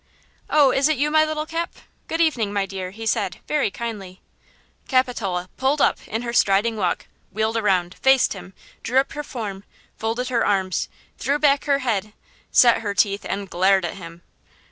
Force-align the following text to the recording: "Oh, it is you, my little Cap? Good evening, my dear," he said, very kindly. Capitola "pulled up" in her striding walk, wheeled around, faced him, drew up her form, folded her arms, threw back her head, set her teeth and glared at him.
"Oh, 0.49 0.71
it 0.71 0.79
is 0.79 0.89
you, 0.89 1.11
my 1.11 1.23
little 1.23 1.45
Cap? 1.45 1.75
Good 2.07 2.19
evening, 2.21 2.51
my 2.51 2.65
dear," 2.65 2.89
he 2.89 3.05
said, 3.05 3.37
very 3.47 3.69
kindly. 3.69 4.19
Capitola 4.87 5.47
"pulled 5.57 5.79
up" 5.79 5.99
in 6.07 6.23
her 6.23 6.33
striding 6.33 6.75
walk, 6.75 7.05
wheeled 7.31 7.55
around, 7.55 7.93
faced 8.01 8.33
him, 8.33 8.55
drew 8.81 8.97
up 8.99 9.13
her 9.13 9.21
form, 9.23 9.63
folded 9.99 10.29
her 10.29 10.43
arms, 10.43 10.89
threw 11.19 11.37
back 11.37 11.65
her 11.65 11.77
head, 11.85 12.13
set 12.51 12.81
her 12.81 12.95
teeth 12.95 13.27
and 13.29 13.51
glared 13.51 13.85
at 13.85 13.93
him. 13.97 14.23